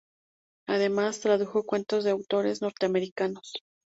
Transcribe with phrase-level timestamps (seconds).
[0.67, 3.53] Además, tradujo cuentos de autores norteamericanos.